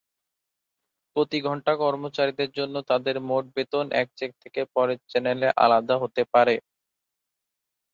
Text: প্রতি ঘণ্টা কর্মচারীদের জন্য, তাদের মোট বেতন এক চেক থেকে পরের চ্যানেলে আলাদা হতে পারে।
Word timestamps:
প্রতি 1.15 1.37
ঘণ্টা 1.43 1.73
কর্মচারীদের 1.81 2.49
জন্য, 2.51 2.75
তাদের 2.89 3.15
মোট 3.29 3.45
বেতন 3.55 3.85
এক 4.01 4.07
চেক 4.17 4.31
থেকে 4.43 4.61
পরের 4.75 4.99
চ্যানেলে 5.11 5.47
আলাদা 5.57 5.95
হতে 6.03 6.21
পারে। 6.33 6.55